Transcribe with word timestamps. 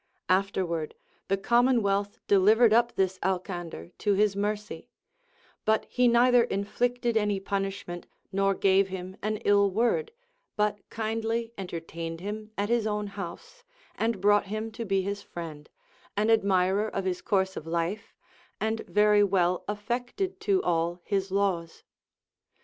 Afterward 0.29 0.95
the 1.27 1.37
commonwealth 1.37 2.17
delivered 2.25 2.73
up 2.73 2.95
this 2.95 3.19
Alcander 3.21 3.91
to 3.99 4.15
his 4.15 4.35
mercy; 4.35 4.89
but 5.63 5.85
he 5.91 6.07
neither 6.07 6.43
inflicted 6.45 7.15
any 7.15 7.39
punishment 7.39 8.07
nor 8.31 8.55
gave 8.55 8.87
him 8.87 9.15
an 9.21 9.37
ill 9.45 9.69
word, 9.69 10.11
but 10.55 10.79
kindly 10.89 11.53
entertained 11.55 12.19
him 12.19 12.49
at 12.57 12.67
his 12.69 12.87
own 12.87 13.05
house, 13.13 13.63
and 13.93 14.19
brought 14.21 14.47
him 14.47 14.71
to 14.71 14.85
be 14.85 15.03
his 15.03 15.21
friend, 15.21 15.69
an 16.17 16.31
admirer 16.31 16.87
of 16.87 17.05
his 17.05 17.21
course 17.21 17.55
of 17.55 17.67
life, 17.67 18.15
and 18.59 18.79
very 18.87 19.23
well 19.23 19.63
affected 19.67 20.39
to 20.39 20.63
all 20.63 20.99
his 21.03 21.29
laws. 21.29 21.83